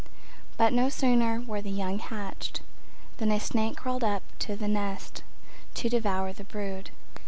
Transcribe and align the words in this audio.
But 0.57 0.73
no 0.73 0.89
sooner 0.89 1.41
were 1.41 1.61
the 1.61 1.69
young 1.69 1.99
hatched 1.99 2.61
Than 3.17 3.31
a 3.31 3.39
snake 3.39 3.77
crawled 3.77 4.03
up 4.03 4.23
to 4.39 4.55
the 4.55 4.67
nest 4.67 5.21
To 5.75 5.89
devour 5.89 6.33
the 6.33 6.43
brood. 6.43 6.89